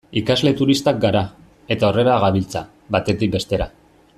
Ikusle 0.19 0.53
turistak 0.61 1.01
gara, 1.03 1.21
eta 1.75 1.91
horrela 1.91 2.17
gabiltza, 2.25 2.65
batetik 2.97 3.37
bestera. 3.37 3.73